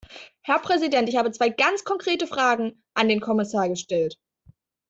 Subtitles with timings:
[0.41, 4.17] Herr Präsident, ich habe zwei ganz konkrete Fragen an den Kommissar gestellt.